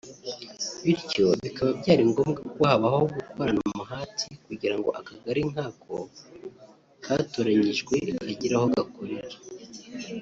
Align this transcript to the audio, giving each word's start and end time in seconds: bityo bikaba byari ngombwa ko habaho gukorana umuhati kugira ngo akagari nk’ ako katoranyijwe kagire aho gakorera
bityo 0.83 1.25
bikaba 1.43 1.71
byari 1.79 2.03
ngombwa 2.11 2.41
ko 2.55 2.61
habaho 2.69 2.99
gukorana 3.15 3.59
umuhati 3.69 4.27
kugira 4.47 4.75
ngo 4.77 4.89
akagari 4.99 5.41
nk’ 5.51 5.57
ako 5.67 5.95
katoranyijwe 7.05 7.95
kagire 8.27 8.53
aho 8.59 8.67
gakorera 8.75 9.37